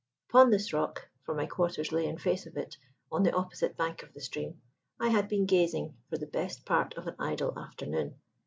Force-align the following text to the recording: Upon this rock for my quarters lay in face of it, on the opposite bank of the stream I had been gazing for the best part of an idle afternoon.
Upon 0.31 0.49
this 0.49 0.73
rock 0.73 1.09
for 1.21 1.35
my 1.35 1.45
quarters 1.45 1.91
lay 1.91 2.07
in 2.07 2.17
face 2.17 2.47
of 2.47 2.57
it, 2.57 2.75
on 3.11 3.21
the 3.21 3.33
opposite 3.35 3.77
bank 3.77 4.01
of 4.01 4.13
the 4.13 4.19
stream 4.19 4.59
I 4.99 5.09
had 5.09 5.29
been 5.29 5.45
gazing 5.45 5.95
for 6.09 6.17
the 6.17 6.25
best 6.25 6.65
part 6.65 6.95
of 6.95 7.05
an 7.05 7.15
idle 7.19 7.53
afternoon. 7.55 8.15